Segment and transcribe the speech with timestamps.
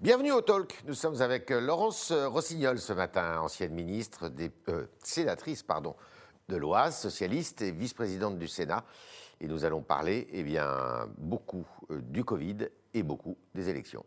[0.00, 0.80] Bienvenue au Talk.
[0.86, 4.30] Nous sommes avec euh, Laurence euh, Rossignol ce matin, ancienne ministre,
[4.68, 5.96] euh, sénatrice pardon,
[6.48, 8.84] de l'Oise, socialiste et vice-présidente du Sénat.
[9.40, 14.04] Et nous allons parler eh bien, beaucoup du Covid et beaucoup des élections.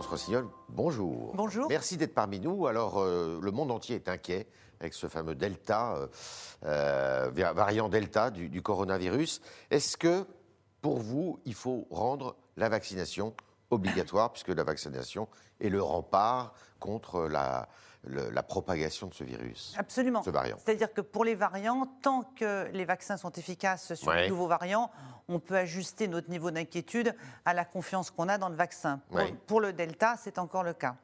[0.00, 1.32] Laurence Rossignol, bonjour.
[1.34, 1.66] Bonjour.
[1.68, 2.66] Merci d'être parmi nous.
[2.66, 4.46] Alors, euh, le monde entier est inquiet
[4.80, 6.06] avec ce fameux Delta, euh,
[6.64, 9.42] euh, va- variant Delta du, du coronavirus.
[9.70, 10.24] Est-ce que,
[10.80, 13.34] pour vous, il faut rendre la vaccination
[13.68, 15.28] obligatoire, puisque la vaccination
[15.60, 17.68] est le rempart contre la,
[18.04, 20.22] le- la propagation de ce virus Absolument.
[20.22, 20.56] Ce variant.
[20.64, 24.22] C'est-à-dire que pour les variants, tant que les vaccins sont efficaces sur Ouais.
[24.22, 24.90] les nouveaux variants,
[25.28, 29.00] on peut ajuster notre niveau d'inquiétude à la confiance qu'on a dans le vaccin.
[29.08, 29.34] Pour, Ouais.
[29.46, 30.96] pour le Delta, c'est encore le cas.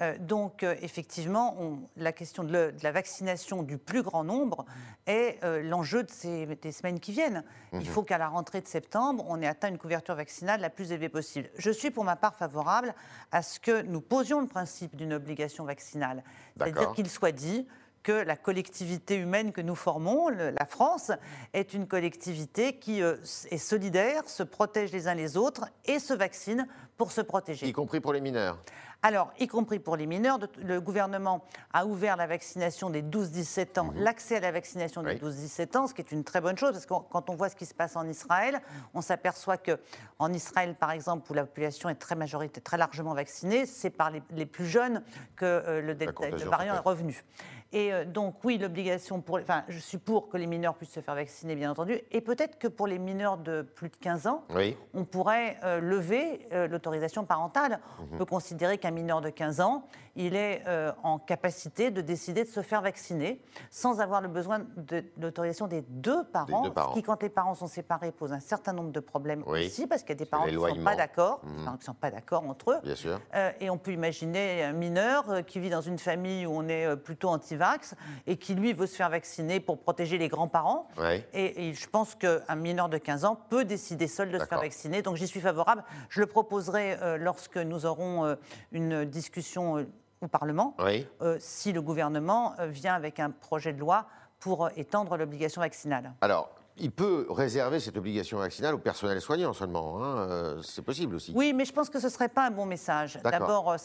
[0.00, 4.22] Euh, donc, euh, effectivement, on- la question de, le- de la vaccination du plus grand
[4.22, 4.64] nombre
[5.06, 7.42] est euh, l'enjeu de ces, des semaines qui viennent.
[7.72, 7.80] Mhm.
[7.80, 10.92] Il faut qu'à la rentrée de septembre, on ait atteint une couverture vaccinale la plus
[10.92, 11.50] élevée possible.
[11.58, 12.94] Je suis pour ma part favorable
[13.32, 16.22] à ce que nous posions le principe d'une obligation vaccinale.
[16.56, 17.66] C'est-à-dire qu'il soit dit
[18.06, 21.10] que la collectivité humaine que nous formons, le- la France,
[21.52, 23.16] est une collectivité qui euh,
[23.50, 27.66] est solidaire, se protège les uns les autres et se vaccine pour se protéger.
[27.66, 28.58] Y compris pour les mineurs.
[29.02, 33.92] Alors, y compris pour les mineurs, le gouvernement a ouvert la vaccination des 12-17 ans,
[33.96, 35.20] l'accès à la vaccination des Oui.
[35.20, 37.56] 12-17 ans, ce qui est une très bonne chose, parce que quand on voit ce
[37.56, 38.60] qui se passe en Israël,
[38.94, 39.78] on s'aperçoit que
[40.18, 44.10] en Israël, par exemple, où la population est très majoritaire, très largement vaccinée, c'est par
[44.10, 45.02] les, les plus jeunes
[45.36, 47.22] que euh, le, le variant est revenu.
[47.72, 49.38] Et euh, donc, oui, l'obligation pour.
[49.38, 52.58] Enfin, je suis pour que les mineurs puissent se faire vacciner, bien entendu, et peut-être
[52.58, 54.76] que pour les mineurs de plus de 15 ans, Oui.
[54.94, 57.80] on pourrait euh, lever euh, l'autorisation parentale.
[57.98, 58.08] Mhm.
[58.12, 62.44] On peut considérer qu'un mineur de 15 ans, il est euh, en capacité de décider
[62.44, 66.90] de se faire vacciner sans avoir le besoin de l'autorisation des deux parents, deux parents.
[66.94, 69.66] ce qui, quand les parents sont séparés, pose un certain nombre de problèmes Oui.
[69.66, 71.82] aussi, parce qu'il y a des parents qui ne sont pas d'accord, des parents qui
[71.82, 72.78] ne sont pas d'accord entre eux.
[72.82, 73.20] Bien sûr.
[73.34, 76.68] Euh, et on peut imaginer un mineur euh, qui vit dans une famille où on
[76.68, 77.94] est plutôt anti-vax
[78.26, 80.88] et qui, lui, veut se faire vacciner pour protéger les grands-parents.
[80.98, 81.22] Oui.
[81.34, 84.60] Et, et je pense qu'un mineur de 15 ans peut décider seul de se faire
[84.60, 85.02] vacciner.
[85.02, 85.84] Donc j'y suis favorable.
[86.08, 88.34] Je le proposerai euh, lorsque nous aurons euh,
[88.72, 89.86] une discussion
[90.22, 91.06] au Parlement, Oui.
[91.22, 94.06] euh, si le gouvernement euh, vient avec un projet de loi
[94.40, 96.12] pour étendre l'obligation vaccinale.
[96.20, 100.02] Alors, il peut réserver cette obligation vaccinale au personnel soignant seulement.
[100.02, 101.32] hein, euh, c'est possible aussi.
[101.34, 103.18] Oui, mais je pense que ce ne serait pas un bon message.
[103.22, 103.76] D'abord, euh,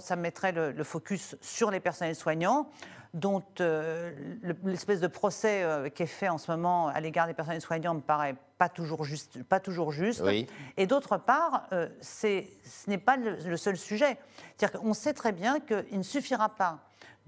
[0.00, 2.68] ça, mettrait le, le focus sur les personnels soignants,
[3.14, 7.26] dont euh, le- l'espèce de procès euh, qui est fait en ce moment à l'égard
[7.26, 9.42] des personnels soignants me paraît pas toujours juste.
[9.44, 10.22] Pas toujours juste.
[10.24, 10.46] Oui.
[10.76, 11.68] Et d'autre part,
[12.00, 12.42] ce
[12.86, 14.18] n'est pas le, le seul sujet.
[14.56, 16.78] C'est-à-dire qu'on sait très bien qu'il ne suffira pas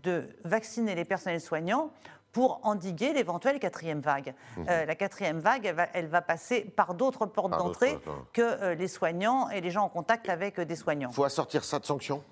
[0.02, 1.90] de vacciner les personnels soignants
[2.32, 4.34] pour endiguer l'éventuelle quatrième vague.
[4.68, 8.24] Euh, la quatrième vague, elle va, elle va passer par d'autres portes d'entrée hein.
[8.32, 11.10] que euh, les soignants et les gens en contact avec euh, des soignants.
[11.10, 12.22] Il faut assortir ça de sanctions?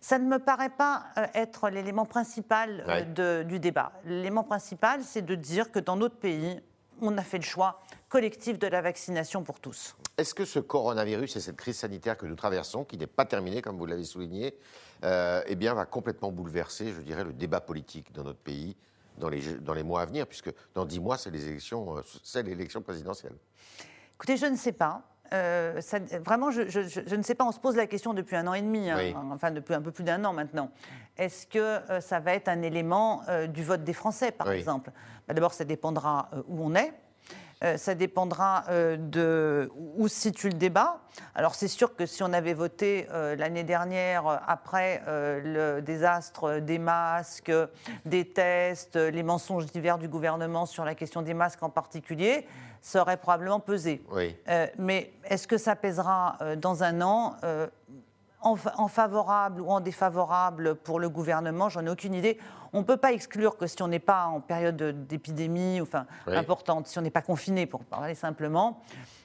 [0.00, 3.04] Ça ne me paraît pas être l'élément principal Ouais.
[3.04, 3.92] de- du débat.
[4.06, 6.58] L'élément principal, c'est de dire que dans notre pays,
[7.02, 9.94] on a fait le choix collectif de la vaccination pour tous.
[10.16, 13.60] Est-ce que ce coronavirus et cette crise sanitaire que nous traversons, qui n'est pas terminée,
[13.60, 14.54] comme vous l'avez souligné,
[15.02, 18.76] eh bien, va complètement bouleverser, je dirais, le débat politique dans notre pays?
[19.18, 22.02] Dans les, dans les mois à venir, puisque dans dix mois, c'est les élections, euh,
[22.22, 23.34] c'est l'élection présidentielle.
[24.14, 25.02] Écoutez, je ne sais pas.
[25.32, 27.44] Euh, ça- vraiment, je, je- je- je ne sais pas.
[27.44, 29.14] On se pose la question depuis un an et demi, hein, Oui.
[29.30, 30.70] enfin depuis un peu plus d'un an maintenant.
[31.16, 34.54] Est-ce que euh, ça va être un élément euh, du vote des Français, par Oui.
[34.56, 34.90] exemple?
[35.28, 36.92] Bah, D'abord, ça dépendra où on est.
[37.62, 41.00] Euh, ça dépendra euh, de où se situe le débat.
[41.34, 46.78] Alors c'est sûr que si on avait voté euh, l'année dernière, après le désastre des
[46.78, 47.52] masques,
[48.06, 52.46] des tests, les mensonges divers du gouvernement sur la question des masques en particulier,
[52.80, 54.02] ça aurait probablement pesé.
[54.10, 54.34] Oui.
[54.78, 57.36] Mais est-ce que ça pèsera dans un an?
[58.42, 62.38] En, fa- en favorable ou en défavorable pour le gouvernement J'en ai aucune idée.
[62.72, 66.06] On ne peut pas exclure que si on n'est pas en période de- d'épidémie enfin,
[66.28, 66.36] Oui.
[66.36, 68.80] importante, si on n'est pas confiné, pour parler simplement,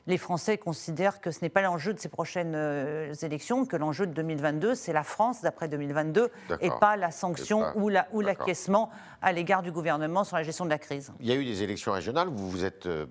[0.08, 4.08] les Français considèrent que ce n'est pas l'enjeu de ces prochaines euh, élections, que l'enjeu
[4.08, 6.32] de 2022, c'est la France d'après 2022
[6.62, 8.90] et pas la sanction pas- ou la- ou l'acquiescement
[9.22, 11.12] à l'égard du gouvernement sur la gestion de la crise.
[11.20, 13.06] Il y a eu des élections régionales, vous vous êtes euh,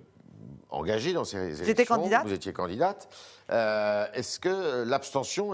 [0.74, 1.64] engagée dans ces élections.
[1.64, 2.26] J'étais candidate.
[2.26, 3.08] Vous étiez candidate.
[3.50, 5.52] Euh, est-ce que l'abstention,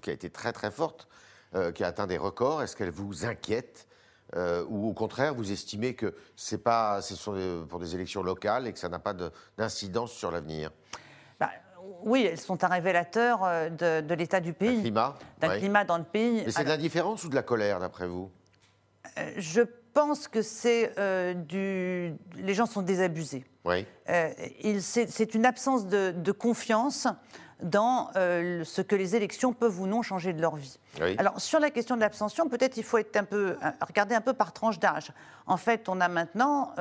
[0.00, 1.08] qui a été très très forte,
[1.54, 3.86] euh, qui a atteint des records, est-ce qu'elle vous inquiète
[4.34, 8.66] euh, ou au contraire, vous estimez que c'est pas, ce sont pour des élections locales
[8.66, 10.70] et que ça n'a pas de- d'incidence sur l'avenir?
[11.38, 11.50] Bah,
[12.02, 13.40] oui, elles sont un révélateur
[13.70, 15.58] de, de l'état du pays, climat d'un ouais.
[15.58, 16.42] climat dans le pays.
[16.46, 18.30] Mais c'est de l'indifférence ou de la colère, d'après vous?
[19.36, 19.60] Je
[19.92, 22.14] pense que c'est euh, du.
[22.36, 23.44] Les gens sont désabusés.
[23.64, 23.86] Oui.
[24.08, 24.30] Euh,
[24.80, 27.06] c'est une absence de, de confiance
[27.62, 30.78] dans euh, le- ce que les élections peuvent ou non changer de leur vie.
[31.00, 31.14] Oui.
[31.18, 33.56] Alors sur la question de l'abstention, peut-être il faut être un peu
[33.86, 35.12] regarder un peu par tranche d'âge.
[35.46, 36.74] En fait, on a maintenant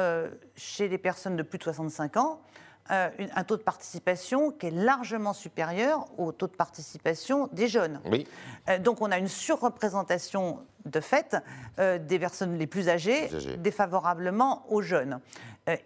[0.55, 2.41] chez les personnes de plus de 65 ans
[2.89, 8.01] euh, un taux de participation qui est largement supérieur au taux de participation des jeunes.
[8.05, 8.27] Oui.
[8.69, 11.37] Euh, donc on a une surreprésentation de fait
[11.77, 13.29] euh, des personnes les plus âgées,
[13.59, 15.19] défavorablement aux jeunes.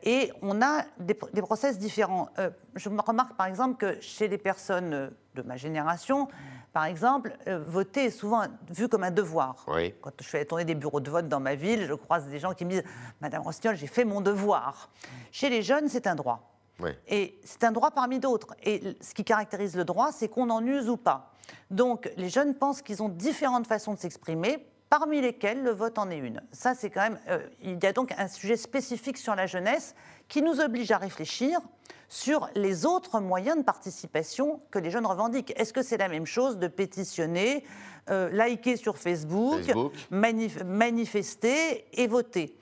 [0.04, 2.30] Et on a des, des process différents.
[2.76, 6.30] Je remarque par exemple que chez les personnes de ma génération,
[6.76, 9.64] par exemple, euh, voter est souvent vu comme un devoir.
[9.70, 9.94] Oui.
[10.02, 12.54] Quand je fais tourner des bureaux de vote dans ma ville, je croise des gens
[12.54, 12.84] qui me disent
[13.22, 14.90] Madame Rossignol, j'ai fait mon devoir.
[15.32, 16.55] Chez les jeunes, c'est un droit.
[16.80, 16.90] Oui.
[17.08, 18.56] Et c'est un droit parmi d'autres.
[18.64, 21.32] Et ce qui caractérise le droit, c'est qu'on en use ou pas.
[21.72, 26.10] Donc les jeunes pensent qu'ils ont différentes façons de s'exprimer, parmi lesquelles le vote en
[26.10, 26.42] est une.
[26.52, 27.20] Ça, c'est quand même.
[27.30, 29.96] euh, il y a donc un sujet spécifique sur la jeunesse
[30.28, 31.60] qui nous oblige à réfléchir
[32.08, 35.54] sur les autres moyens de participation que les jeunes revendiquent.
[35.60, 37.64] Est-ce que c'est la même chose de pétitionner,
[38.12, 39.94] euh, liker sur Facebook, Facebook.
[40.12, 42.56] manif- manifester et voter?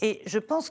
[0.00, 0.70] Et je pense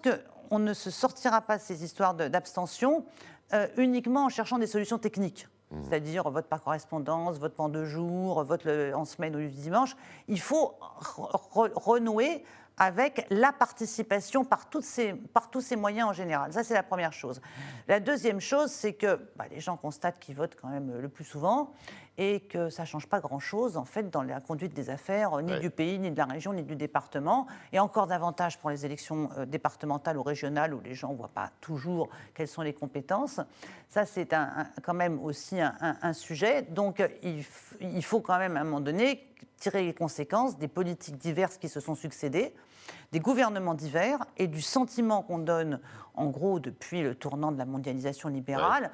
[0.49, 3.05] qu'on ne se sortira pas de ces histoires d'abstention
[3.53, 5.47] euh, uniquement en cherchant des solutions techniques.
[5.83, 9.95] C'est-à-dire vote par correspondance, vote pendant deux jours, vote le- en semaine ou le dimanche.
[10.27, 12.43] Il faut re- re- renouer
[12.77, 16.53] avec la participation par, toutes ces, par tous ces moyens en général.
[16.53, 17.39] Ça, c'est la première chose.
[17.87, 21.25] La deuxième chose, c'est que bah, les gens constatent qu'ils votent quand même le plus
[21.25, 21.71] souvent
[22.21, 25.53] et que ça ne change pas grand-chose, en fait, dans la conduite des affaires, ni
[25.53, 25.59] Ouais.
[25.61, 27.47] du pays, ni de la région, ni du département.
[27.71, 31.31] Et encore davantage pour les élections euh, départementales ou régionales où les gens ne voient
[31.33, 33.39] pas toujours quelles sont les compétences.
[33.87, 36.63] Ça, c'est un- un- quand même aussi un, sujet.
[36.63, 37.45] Donc, euh, il,
[37.79, 39.25] il faut quand même, à un moment donné,
[39.57, 42.53] tirer les conséquences des politiques diverses qui se sont succédées,
[43.11, 45.79] des gouvernements divers et du sentiment qu'on donne,
[46.13, 48.91] en gros, depuis le tournant de la mondialisation libérale,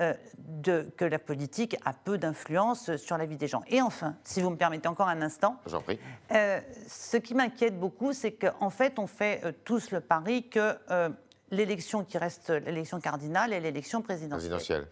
[0.00, 3.62] euh, de, que la politique a peu d'influence sur la vie des gens.
[3.68, 5.98] Et enfin, si vous me permettez encore un instant, J'en prie.
[6.32, 10.76] euh, ce qui m'inquiète beaucoup, c'est qu'en fait, on fait euh, tous le pari que
[11.50, 14.50] l'élection qui reste l'élection cardinale est l'élection présidentielle.
[14.50, 14.86] Présidentielle.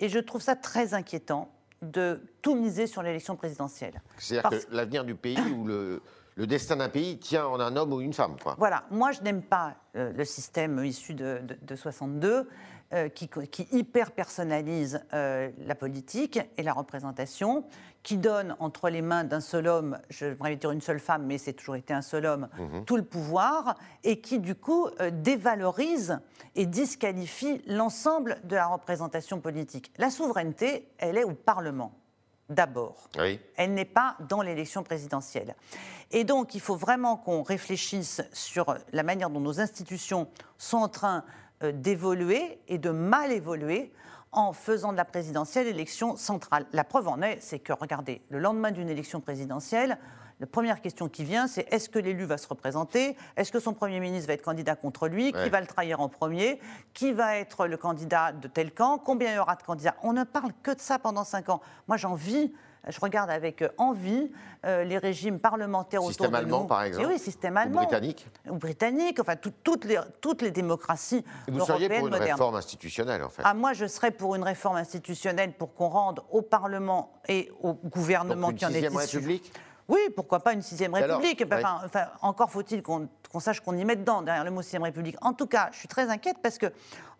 [0.00, 1.48] Et je trouve ça très inquiétant
[1.80, 4.00] de tout miser sur l'élection présidentielle.
[4.18, 6.02] C'est-à-dire Parce- que l'avenir du pays ou le,
[6.36, 8.36] le destin d'un pays tient en un homme ou une femme.
[8.42, 8.56] Quoi.
[8.58, 12.48] Voilà, moi je n'aime pas euh, le système issu de, de- de 62
[12.94, 17.64] euh, qui, qui hyper personnalise euh, la politique et la représentation,
[18.02, 21.38] qui donne entre les mains d'un seul homme, je voudrais dire une seule femme, mais
[21.38, 22.48] c'est toujours été un seul homme,
[22.84, 26.18] tout le pouvoir, et qui du coup euh, dévalorise
[26.54, 29.92] et disqualifie l'ensemble de la représentation politique.
[29.98, 31.92] La souveraineté, elle est au Parlement,
[32.54, 33.40] d'abord Oui.
[33.56, 35.54] elle n'est pas dans l'élection présidentielle.
[36.10, 40.28] Et donc, il faut vraiment qu'on réfléchisse sur la manière dont nos institutions
[40.58, 41.24] sont en train
[41.62, 43.92] euh, d'évoluer et de mal évoluer
[44.30, 46.66] en faisant de la présidentielle l'élection centrale.
[46.72, 49.98] La preuve en est, c'est que, regardez, le lendemain d'une élection présidentielle,
[50.42, 53.16] la première question qui vient, c'est est-ce que l'élu va se représenter?
[53.36, 55.26] Est-ce que son Premier ministre va être candidat contre lui?
[55.32, 55.44] Ouais.
[55.44, 56.58] Qui va le trahir en premier?
[56.94, 58.98] Qui va être le candidat de tel camp?
[58.98, 59.94] Combien il y aura de candidats?
[60.02, 61.60] On ne parle que de ça pendant cinq ans.
[61.86, 62.52] Moi, j'en vis.
[62.88, 64.32] Je regarde avec euh, envie
[64.66, 66.66] euh, les régimes parlementaires autour Système de allemand, nous.
[66.66, 67.08] par exemple?
[67.08, 67.82] Et oui, système Ou allemand.
[67.82, 68.26] britannique?
[68.50, 72.32] Ou britannique, enfin tout- toutes, les, toutes les démocraties Vous seriez pour une modernes.
[72.32, 73.42] réforme institutionnelle, en fait?
[73.44, 77.74] Ah, moi, je serais pour une réforme institutionnelle pour qu'on rende au Parlement et au
[77.74, 78.96] gouvernement Donc une qui en est issu.
[79.18, 79.52] République?
[79.88, 81.42] Oui, pourquoi pas une sixième République.
[81.46, 83.08] Enfin, enfin, Encore faut-il qu'on
[83.40, 85.16] sache qu'on y met dedans, derrière le mot sixième République.
[85.22, 86.66] En tout cas, je suis très inquiète parce que,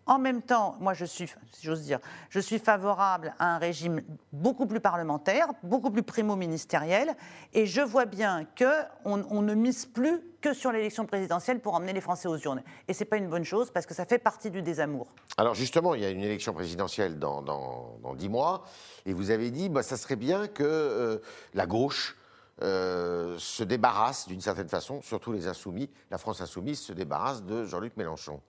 [0.05, 4.01] en même temps, moi, je suis, si j'ose dire, je suis favorable à un régime
[4.33, 7.15] beaucoup plus parlementaire, beaucoup plus primo-ministériel,
[7.53, 11.93] et je vois bien qu'on on ne mise plus que sur l'élection présidentielle pour emmener
[11.93, 12.63] les Français aux urnes.
[12.89, 15.07] Et c'est pas une bonne chose parce que ça fait partie du désamour.
[15.37, 18.65] Alors justement, il y a une élection présidentielle dans, dans, dans 10 mois,
[19.05, 21.19] et vous avez dit, bah, ça serait bien que euh,
[21.53, 22.17] la gauche
[22.61, 27.65] euh, se débarrasse d'une certaine façon, surtout les insoumis, la France insoumise se débarrasse de
[27.65, 28.41] Jean-Luc Mélenchon.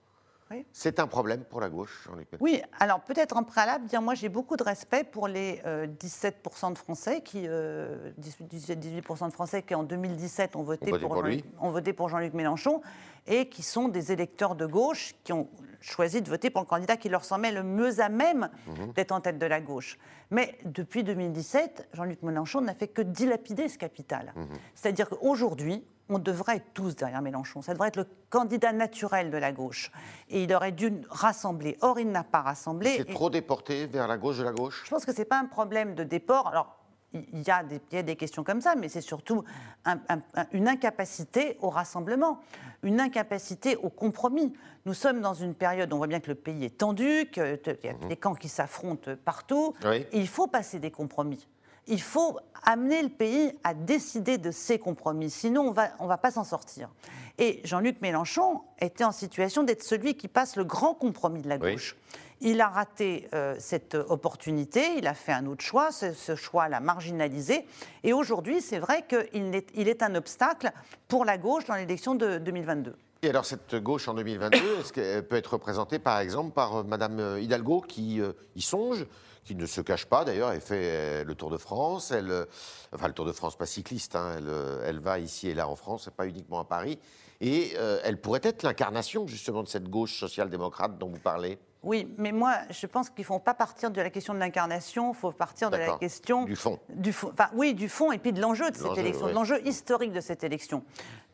[0.51, 0.67] Oui.
[0.73, 4.15] C'est un problème pour la gauche, Jean-Luc Mélenchon Oui, alors peut-être en préalable, dire moi
[4.15, 9.63] j'ai beaucoup de respect pour les euh, 17% de Français qui, euh, 18-18% de Français
[9.63, 11.45] qui en 2017 ont voté, Ont voté pour, lui.
[11.61, 12.83] ont voté pour Jean-Luc Mélenchon
[13.27, 15.49] et qui sont des électeurs de gauche qui ont
[15.81, 18.93] choisi de voter pour le candidat qui leur semblait le mieux à même Mhm.
[18.93, 19.99] d'être en tête de la gauche.
[20.31, 24.33] Mais depuis 2017, Jean-Luc Mélenchon n'a fait que dilapider ce capital.
[24.37, 24.47] Mhm.
[24.75, 27.63] C'est-à-dire qu'aujourd'hui, on devrait être tous derrière Mélenchon.
[27.63, 29.91] Ça devrait être le candidat naturel de la gauche.
[30.29, 31.77] Et il aurait dû rassembler.
[31.81, 32.95] Or, il n'a pas rassemblé.
[32.97, 35.25] C'est Et trop déporté vers la gauche de la gauche Je pense que ce n'est
[35.25, 36.49] pas un problème de déport.
[36.49, 36.77] Alors,
[37.33, 39.45] il y, a des, il y a des questions comme ça, mais c'est surtout
[39.85, 42.41] un- un- un- une incapacité au rassemblement,
[42.83, 44.53] une incapacité au compromis.
[44.85, 47.89] Nous sommes dans une période, on voit bien que le pays est tendu, qu'il y
[47.89, 49.75] a des camps qui s'affrontent partout.
[49.85, 50.05] Oui.
[50.13, 51.47] Il faut passer des compromis.
[51.87, 56.17] Il faut amener le pays à décider de ces compromis, sinon on va, on va
[56.17, 56.89] pas s'en sortir.
[57.39, 61.57] Et Jean-Luc Mélenchon était en situation d'être celui qui passe le grand compromis de la
[61.57, 61.73] Oui.
[61.73, 61.97] gauche.
[62.41, 66.69] Il a raté euh, cette opportunité, il a fait un autre choix, ce, ce choix
[66.69, 67.65] l'a marginalisé.
[68.03, 70.73] Et aujourd'hui, c'est vrai qu'il est, il est un obstacle
[71.09, 72.97] pour la gauche dans l'élection de 2022.
[73.23, 76.83] Et alors, cette gauche en 2022, est-ce qu'elle peut être représentée, par exemple, par euh,
[76.83, 79.07] Madame euh, Hidalgo, qui euh, y songe,
[79.45, 82.45] qui ne se cache pas, d'ailleurs, elle fait euh, le Tour de France, elle, euh,
[82.95, 85.69] enfin, le Tour de France, pas cycliste, hein, elle, euh, elle va ici et là
[85.69, 86.99] en France, et pas uniquement à Paris,
[87.41, 91.59] et euh, elle pourrait être l'incarnation, justement, de cette gauche social-démocrate dont vous parlez.
[91.83, 95.13] Oui, mais moi, je pense qu'il ne faut pas partir de la question de l'incarnation,
[95.13, 96.79] il faut partir de la question Du fond.
[96.89, 99.33] Du fond, enfin, oui, du fond et puis de l'enjeu de cette élection, oui.
[99.33, 100.83] de l'enjeu historique de cette élection.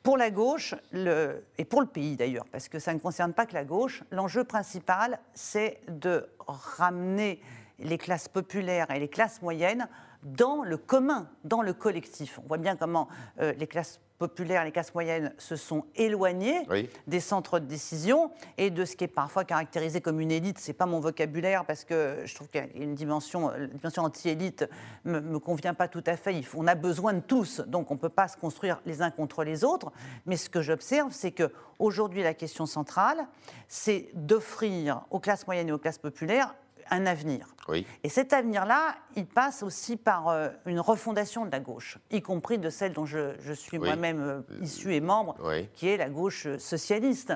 [0.02, 3.46] Pour la gauche, le, et pour le pays d'ailleurs, parce que ça ne concerne pas
[3.46, 7.40] que la gauche, l'enjeu principal, c'est de ramener
[7.80, 9.88] les classes populaires et les classes moyennes
[10.22, 12.38] dans le commun, dans le collectif.
[12.44, 13.08] On voit bien comment
[13.40, 16.90] euh, les classes populaires, les classes moyennes se sont éloignées Oui.
[17.06, 20.58] des centres de décision et de ce qui est parfois caractérisé comme une élite.
[20.58, 23.50] C'est pas mon vocabulaire parce que je trouve qu'il y a une dimension,
[23.96, 24.68] anti-élite
[25.06, 26.34] me, me convient pas tout à fait.
[26.34, 29.10] Il faut- on a besoin de tous, donc on peut pas se construire les uns
[29.10, 29.90] contre les autres.
[30.26, 33.26] Mais ce que j'observe, c'est que aujourd'hui la question centrale,
[33.68, 36.54] c'est d'offrir aux classes moyennes et aux classes populaires
[36.90, 37.46] un avenir.
[37.68, 37.86] Oui.
[38.02, 42.58] Et cet avenir-là, il passe aussi par euh, une refondation de la gauche, y compris
[42.58, 43.86] de celle dont je, je suis Oui.
[43.86, 45.68] moi-même euh, issu et membre, Oui.
[45.74, 47.32] qui est la gauche euh, socialiste.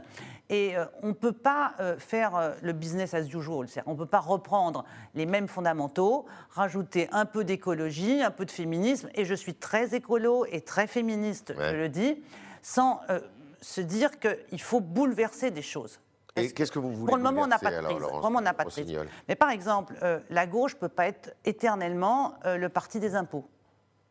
[0.50, 3.66] Et euh, on ne peut pas euh, faire euh, le business as usual.
[3.86, 4.84] On ne peut pas reprendre
[5.14, 9.94] les mêmes fondamentaux, rajouter un peu d'écologie, un peu de féminisme, et je suis très
[9.94, 11.70] écolo et très féministe, Ouais.
[11.70, 12.22] je le dis,
[12.62, 13.20] sans euh,
[13.60, 16.00] se dire qu'il faut bouleverser des choses.
[16.36, 17.96] Et qu'est-ce que vous voulez Pour le moment, on n'a pas de prise.
[17.96, 18.84] alors, Pour le moment, on n'a pas de prise.
[18.84, 22.98] Rossignol Mais par exemple, euh, la gauche ne peut pas être éternellement euh, le parti
[22.98, 23.48] des impôts.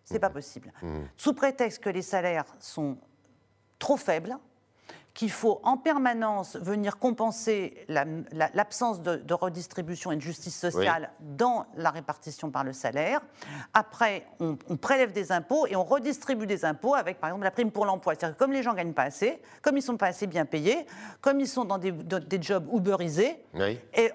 [0.06, 0.20] C'est Mmh.
[0.22, 0.72] pas possible.
[1.18, 2.98] Sous prétexte que les salaires sont
[3.80, 4.38] trop faibles,
[5.13, 10.60] qu'il faut en permanence venir compenser la- la- l'absence de, de redistribution et de justice
[10.60, 13.22] sociale dans la répartition par le salaire.
[13.75, 17.51] Après, on, on prélève des impôts et on redistribue des impôts avec, par exemple, la
[17.51, 18.15] prime pour l'emploi.
[18.15, 20.86] C'est-à-dire que comme les gens gagnent pas assez, comme ils sont pas assez bien payés,
[21.22, 23.79] comme ils sont dans des, dans des jobs uberisés, Oui.
[23.93, 24.12] et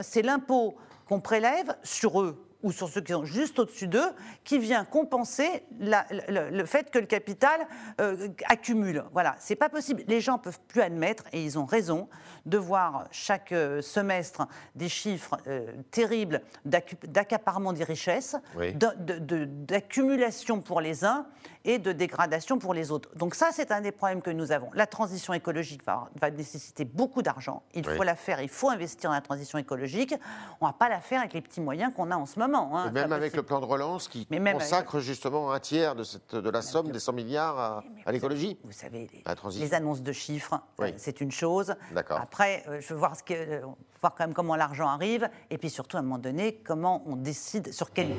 [0.00, 0.76] c'est l'impôt
[1.08, 4.10] qu'on prélève sur eux ou sur ceux qui sont juste au-dessus d'eux,
[4.44, 7.60] qui vient compenser la- le, le fait que le capital
[8.00, 9.04] euh, accumule.
[9.12, 10.02] Voilà, c'est pas possible.
[10.08, 12.08] Les gens peuvent plus admettre, et ils ont raison,
[12.46, 18.74] de voir chaque euh, semestre des chiffres euh, terribles d'accaparement des richesses, Oui.
[18.74, 21.26] d'accumulation pour les uns
[21.68, 23.10] et de dégradation pour les autres.
[23.14, 24.70] Donc ça, c'est un des problèmes que nous avons.
[24.72, 27.62] La transition écologique va, va nécessiter beaucoup d'argent.
[27.74, 27.94] Il Oui.
[27.94, 30.14] faut la faire, il faut investir dans la transition écologique.
[30.62, 32.74] On ne va pas la faire avec les petits moyens qu'on a en ce moment.
[32.78, 32.88] hein.
[32.88, 35.94] Et même avec le plan de relance qui Mais même avec consacre justement un tiers
[35.94, 37.58] de, cette, de la somme des 100 milliards
[38.06, 38.58] à, l'écologie.
[38.64, 39.62] Vous savez, les, La transition.
[39.66, 40.88] les annonces de chiffres, Oui.
[40.88, 41.74] euh, c'est une chose.
[42.08, 43.60] Après, euh, je veux voir, ce que, euh,
[44.00, 47.16] voir quand même comment l'argent arrive, et puis surtout, à un moment donné, comment on
[47.16, 48.14] décide, sur quelle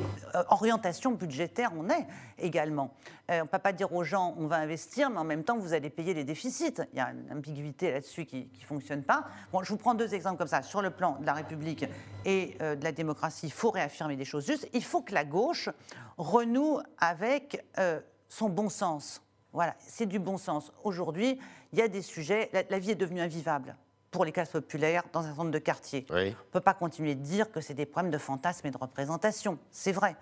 [0.49, 2.05] orientation budgétaire on est
[2.37, 2.93] également.
[3.31, 5.57] Euh, on ne peut pas dire aux gens, on va investir, mais en même temps,
[5.57, 6.81] vous allez payer les déficits.
[6.93, 9.25] Il y a une ambiguïté là-dessus qui ne fonctionne pas.
[9.51, 10.61] Bon, je vous prends deux exemples comme ça.
[10.61, 11.85] Sur le plan de la République
[12.25, 14.67] et euh, de la démocratie, il faut réaffirmer des choses justes.
[14.73, 15.69] Il faut que la gauche
[16.17, 19.21] renoue avec euh, son bon sens.
[19.53, 20.71] Voilà, c'est du bon sens.
[20.83, 21.39] Aujourd'hui,
[21.73, 23.75] il y a des sujets, la, la vie est devenue invivable
[24.11, 26.05] pour les classes populaires dans un nombre de quartiers.
[26.09, 26.15] Oui.
[26.15, 28.77] On ne peut pas continuer de dire que c'est des problèmes de fantasme et de
[28.77, 29.59] représentation.
[29.71, 30.15] C'est vrai.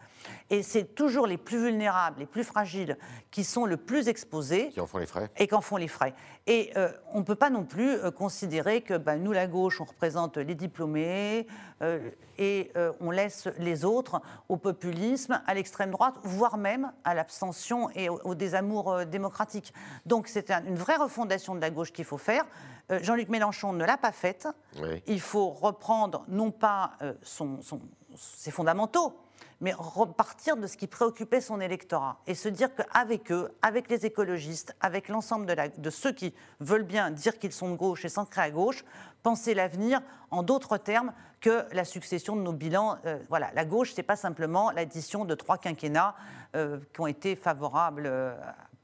[0.50, 2.98] Et c'est toujours les plus vulnérables, les plus fragiles,
[3.32, 6.14] qui sont le plus exposés Qui en font les frais et qu'en font les frais.
[6.48, 9.80] Et euh, on ne peut pas non plus euh, considérer que ben, nous, la gauche,
[9.80, 11.48] on représente les diplômés
[11.82, 17.90] euh, et on laisse les autres au populisme, à l'extrême droite, voire même à l'abstention
[17.96, 19.74] et au, au désamour démocratique.
[20.06, 22.46] Donc c'est un- une vraie refondation de la gauche qu'il faut faire.
[22.92, 24.48] Euh, Jean-Luc Mélenchon ne l'a pas faite.
[24.82, 25.04] Oui.
[25.08, 27.82] Il faut reprendre non pas euh, son- son-
[28.16, 29.14] ses fondamentaux,
[29.60, 34.06] mais repartir de ce qui préoccupait son électorat et se dire qu'avec eux, avec les
[34.06, 38.06] écologistes, avec l'ensemble de, la- de ceux qui veulent bien dire qu'ils sont de gauche
[38.06, 38.86] et s'ancrer à gauche,
[39.22, 40.02] penser l'avenir
[40.32, 42.98] en d'autres termes que la succession de nos bilans.
[43.06, 46.16] Euh, voilà, la gauche, c'est pas simplement l'addition de trois quinquennats
[46.56, 48.08] euh, qui ont été favorables.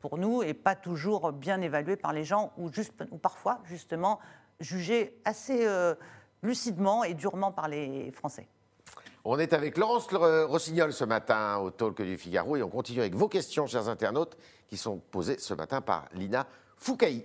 [0.03, 4.19] Pour nous et pas toujours bien évalués par les gens ou, juste, ou parfois justement
[4.59, 5.95] jugés assez euh,
[6.41, 8.49] lucidement et durement par les Français.
[9.23, 13.15] On est avec Laurence Rossignol ce matin au Talk du Figaro et on continue avec
[13.15, 14.35] vos questions, chers internautes,
[14.67, 17.23] qui sont posées ce matin par Lina Foucaï.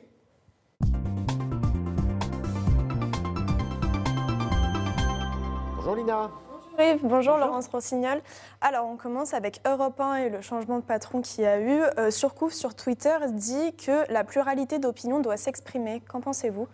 [5.75, 6.31] Bonjour Lina.
[6.79, 8.21] Bonjour bonjour, Laurence Rossignol.
[8.61, 11.83] Alors on commence avec Europe 1 et le changement de patron qu'il y a eu.
[11.99, 16.01] Euh, Surcouf sur Twitter dit que la pluralité d'opinion doit s'exprimer.
[16.09, 16.69] Qu'en pensez-vous?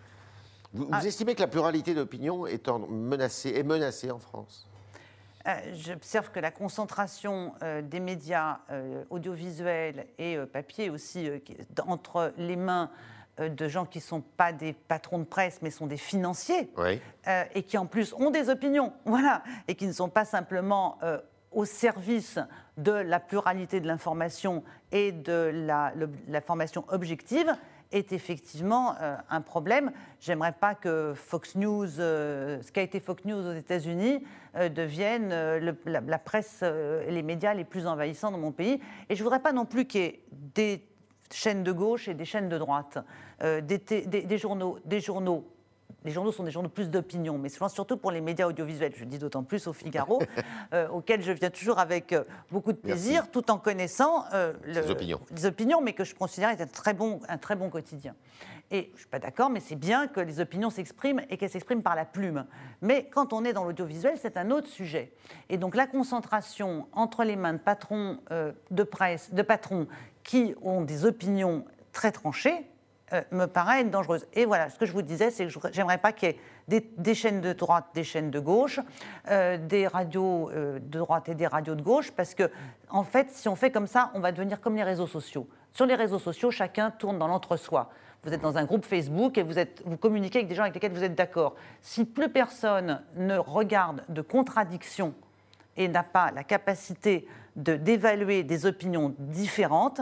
[0.75, 4.69] Vous, vous estimez que la pluralité d'opinion est, en- menacée- est menacée en France?
[5.47, 11.39] Euh, J'observe que la concentration euh, des médias euh, audiovisuels et euh, papier aussi euh,
[11.87, 12.91] entre les mains
[13.39, 17.01] de gens qui ne sont pas des patrons de presse mais sont des financiers Oui.
[17.27, 20.99] euh, et qui en plus ont des opinions, voilà, et qui ne sont pas simplement
[21.03, 21.19] euh,
[21.53, 22.39] au service
[22.77, 24.63] de la pluralité de l'information
[24.93, 27.53] et de la, le- l'information objective,
[27.93, 29.93] est effectivement euh, un problème.
[30.19, 34.25] J'aimerais pas que Fox News, euh, ce qu'a été Fox News aux États-Unis,
[34.57, 38.39] euh, devienne euh, le- la, la presse euh, et les médias les plus envahissants dans
[38.39, 38.81] mon pays.
[39.09, 40.21] Et je voudrais pas non plus qu'il y ait
[40.57, 40.85] des
[41.35, 42.99] chaînes de gauche et des chaînes de droite,
[43.43, 45.45] euh, des, té- des- des journaux, des journaux.
[46.05, 48.93] Les journaux sont des journaux plus d'opinion, mais je pense surtout pour les médias audiovisuels.
[48.95, 50.21] Je dis d'autant plus au Figaro,
[50.75, 53.05] euh, auquel je viens toujours avec euh, beaucoup de Merci.
[53.05, 55.21] plaisir, tout en connaissant euh, le- Ces opinions.
[55.35, 58.15] les opinions, mais que je considère être un très bon, un très bon quotidien.
[58.71, 61.51] Et je ne suis pas d'accord, mais c'est bien que les opinions s'expriment et qu'elles
[61.51, 62.47] s'expriment par la plume.
[62.81, 65.13] Mais quand on est dans l'audiovisuel, c'est un autre sujet.
[65.49, 69.87] Et donc la concentration entre les mains de patrons euh, de presse, de patrons
[70.23, 72.67] qui ont des opinions très tranchées,
[73.13, 74.27] euh, me paraît dangereuse.
[74.33, 77.15] Et voilà, ce que je vous disais, c'est que j'aimerais pas qu'il y ait des,
[77.15, 78.81] chaînes de droite, des chaînes de gauche,
[79.31, 82.51] euh, des radios euh, de droite et des radios de gauche, parce que,
[82.89, 85.49] en fait, si on fait comme ça, on va devenir comme les réseaux sociaux.
[85.73, 87.91] Sur les réseaux sociaux, chacun tourne dans l'entre-soi.
[88.23, 89.55] Vous êtes dans un groupe Facebook et vous,
[89.85, 91.57] vous communiquez avec des gens avec lesquels vous êtes d'accord.
[91.83, 95.15] Si plus personne ne regarde de contradiction
[95.77, 100.01] et n'a pas la capacité de- d'évaluer des opinions différentes,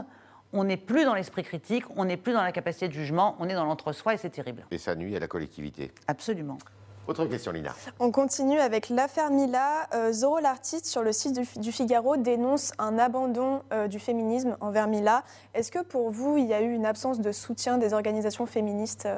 [0.53, 3.49] on n'est plus dans l'esprit critique, on n'est plus dans la capacité de jugement, on
[3.49, 4.65] est dans l'entre-soi et c'est terrible.
[4.71, 5.93] Et ça nuit à la collectivité.
[6.07, 6.59] Absolument.
[7.09, 7.75] Autre question, Lina.
[7.99, 9.89] On continue avec l'affaire Mila.
[9.93, 14.57] Euh, Zoro l'artiste sur le site du, du Figaro dénonce un abandon euh, du féminisme
[14.61, 15.25] envers Mila.
[15.53, 19.09] Est-ce que pour vous, il y a eu une absence de soutien des organisations féministes?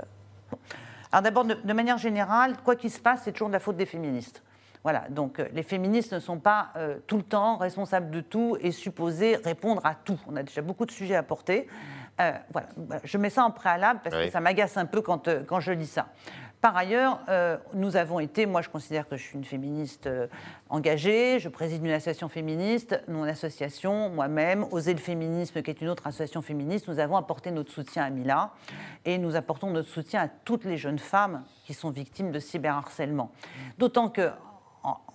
[1.13, 3.77] Alors d'abord, de, de manière générale, quoi qu'il se passe, c'est toujours de la faute
[3.77, 4.43] des féministes.
[4.85, 8.57] Voilà, donc euh, les féministes ne sont pas euh, tout le temps responsables de tout
[8.61, 10.21] et supposées répondre à tout.
[10.29, 11.67] On a déjà beaucoup de sujets à porter.
[12.21, 12.69] Euh, voilà,
[13.03, 14.27] je mets ça en préalable parce Oui.
[14.27, 16.07] que ça m'agace un peu quand, quand je lis ça.
[16.61, 20.29] Par ailleurs, euh, nous avons été, moi je considère que je suis une féministe euh,
[20.71, 25.89] engagée, je préside une association féministe, mon association, moi-même, Oser le féminisme, qui est une
[25.89, 28.53] autre association féministe, nous avons apporté notre soutien à Mila
[29.05, 33.31] et nous apportons notre soutien à toutes les jeunes femmes qui sont victimes de cyberharcèlement.
[33.79, 34.31] D'autant que,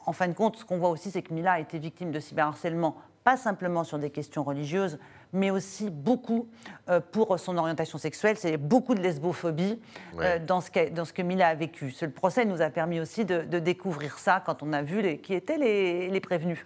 [0.05, 2.19] en, fin de compte, ce qu'on voit aussi, c'est que Mila a été victime de
[2.19, 4.97] cyberharcèlement, pas simplement sur des questions religieuses,
[5.33, 6.47] mais aussi beaucoup
[6.89, 8.37] euh, pour son orientation sexuelle.
[8.37, 9.79] C'est beaucoup de lesbophobie
[10.15, 10.25] Ouais.
[10.25, 11.91] euh, dans, ce qu'a- dans ce que Mila a vécu.
[11.91, 15.01] Ce le procès nous a permis aussi de, de découvrir ça quand on a vu
[15.01, 16.65] les, qui étaient les, les prévenus.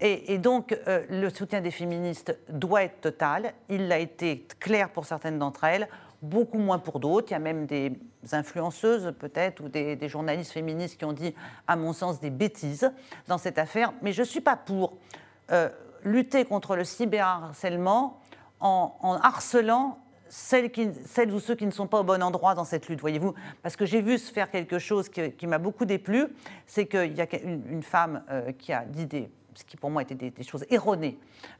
[0.00, 3.54] Et, et donc, euh, le soutien des féministes doit être total.
[3.70, 5.88] Il a été clair pour certaines d'entre elles,
[6.22, 7.28] beaucoup moins pour d'autres.
[7.30, 7.92] Il y a même des
[8.30, 11.34] influenceuses, peut-être, ou des, journalistes féministes qui ont dit,
[11.66, 12.90] à mon sens, des bêtises
[13.28, 13.92] dans cette affaire.
[14.00, 14.96] Mais je ne suis pas pour
[15.50, 15.68] euh,
[16.04, 18.20] lutter contre le cyberharcèlement
[18.60, 19.98] en, en harcelant
[20.32, 20.70] celles,
[21.30, 23.84] ou ceux qui ne sont pas au bon endroit dans cette lutte, voyez-vous Parce que
[23.84, 26.28] j'ai vu se faire quelque chose qui, m'a beaucoup déplu,
[26.66, 29.90] c'est qu'il y a une, une femme euh, qui a dit des ce qui pour
[29.90, 31.18] moi étaient des, choses erronées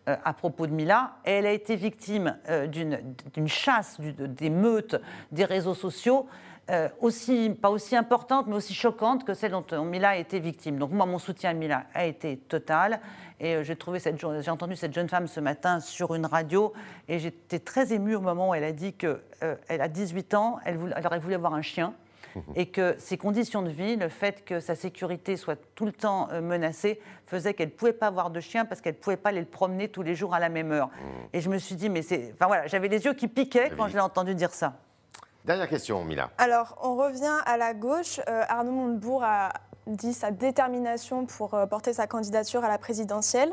[0.08, 5.00] euh, à propos de Mila, elle a été victime euh, d'une chasse, des meutes
[5.30, 6.26] des réseaux sociaux,
[6.70, 10.78] euh, aussi, pas aussi importante, mais aussi choquante que celle dont Mila a été victime.
[10.78, 13.00] Donc moi, mon soutien à Mila a été total,
[13.40, 16.72] et j'ai trouvé cette j'ai entendu cette jeune femme ce matin sur une radio,
[17.08, 19.20] et j'étais très émue au moment où elle a dit qu'elle
[19.68, 21.94] a 18 ans, elle, elle aurait voulu avoir un chien,
[22.54, 26.28] et que ses conditions de vie, le fait que sa sécurité soit tout le temps
[26.32, 29.30] euh, menacée, faisait qu'elle ne pouvait pas avoir de chien parce qu'elle ne pouvait pas
[29.30, 30.90] aller le promener tous les jours à la même heure.
[31.32, 32.32] Et je me suis dit, mais c'est.
[32.34, 33.90] Enfin voilà, j'avais les yeux qui piquaient quand Oui.
[33.90, 34.74] je l'ai entendu dire ça.
[35.44, 36.30] Dernière question, Mila.
[36.38, 38.20] Alors, on revient à la gauche.
[38.28, 39.52] Euh, Arnaud Montebourg a
[39.86, 43.52] dit sa détermination pour euh, porter sa candidature à la présidentielle.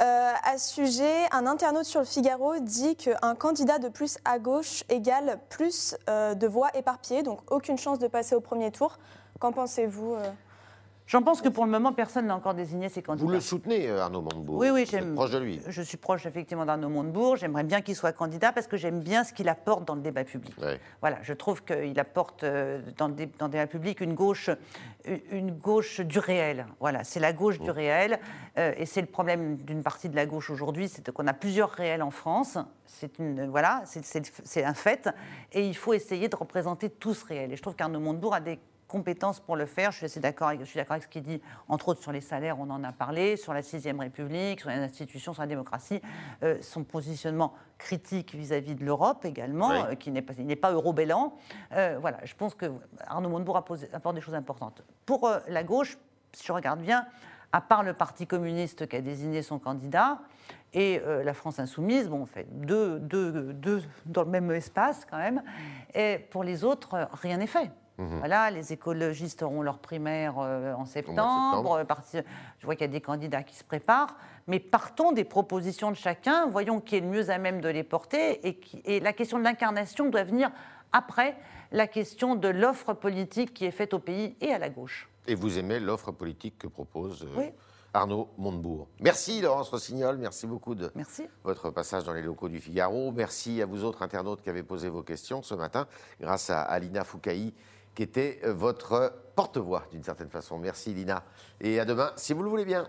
[0.00, 4.38] Euh, à ce sujet, un internaute sur le Figaro dit qu'un candidat de plus à
[4.38, 8.98] gauche égale plus euh, de voix éparpillées, donc aucune chance de passer au premier tour.
[9.40, 10.16] Qu'en pensez-vous
[11.06, 13.26] J'en pense que pour le moment, personne n'a encore désigné ses candidats.
[13.26, 15.14] Vous le soutenez, euh, Arnaud Montebourg Oui, oui, j'aime.
[15.14, 15.60] proche de lui.
[15.68, 17.36] Je suis proche effectivement d'Arnaud Montebourg.
[17.36, 20.24] J'aimerais bien qu'il soit candidat parce que j'aime bien ce qu'il apporte dans le débat
[20.24, 20.54] public.
[20.62, 20.80] Ouais.
[21.02, 24.48] Voilà, je trouve qu'il apporte euh, dans le, dé- dans le débat public une gauche,
[25.30, 26.64] une- gauche du réel.
[26.80, 28.18] Voilà, c'est la gauche du réel.
[28.56, 31.68] euh, et c'est le problème d'une partie de la gauche aujourd'hui, c'est qu'on a plusieurs
[31.70, 32.56] réels en France.
[32.86, 35.10] C'est une, voilà, c'est- un fait.
[35.52, 37.52] Et il faut essayer de représenter tout ce réel.
[37.52, 38.58] Et je trouve qu'Arnaud Montebourg a des
[38.94, 39.90] compétences pour le faire.
[39.90, 42.12] Je suis assez d'accord avec, je suis d'accord avec ce qu'il dit, entre autres sur
[42.12, 45.48] les salaires, on en a parlé, sur la sixième République, sur les institutions, sur la
[45.48, 46.00] démocratie,
[46.44, 49.76] euh, son positionnement critique vis-à-vis de l'Europe également, Oui.
[49.90, 51.34] euh, qui n'est pas, n'est pas eurobellant.
[51.72, 52.66] Euh, voilà, je pense que
[53.06, 54.84] Arnaud Montebourg apporte des choses importantes.
[55.06, 55.98] Pour la gauche,
[56.32, 57.04] si je regarde bien,
[57.50, 60.20] à part le Parti communiste qui a désigné son candidat
[60.72, 65.04] et euh, la France insoumise, bon, on fait deux, deux, deux dans le même espace
[65.08, 65.42] quand même.
[65.94, 67.70] Et pour les autres, rien n'est fait.
[67.98, 71.22] Voilà, les écologistes auront leur primaire euh, en septembre.
[71.84, 71.84] septembre.
[72.14, 72.22] euh,
[72.58, 74.16] je vois qu'il y a des candidats qui se préparent.
[74.46, 77.84] Mais partons des propositions de chacun, voyons qui est le mieux à même de les
[77.84, 78.46] porter.
[78.46, 80.50] Et, qui- et la question de l'incarnation doit venir
[80.92, 81.36] après
[81.72, 85.08] la question de l'offre politique qui est faite au pays et à la gauche.
[85.26, 87.44] Et vous aimez l'offre politique que propose euh, Oui.
[87.94, 88.88] Arnaud Montebourg.
[89.00, 91.28] Merci Laurence Rossignol, merci beaucoup de Merci.
[91.44, 93.12] votre passage dans les locaux du Figaro.
[93.12, 95.86] Merci à vous autres internautes qui avez posé vos questions ce matin,
[96.20, 97.54] grâce à Alina Foukaï,
[97.94, 100.58] qui était euh, votre porte-voix d'une certaine façon.
[100.58, 101.24] Merci Lina.
[101.60, 102.86] Et à demain, si vous le voulez bien.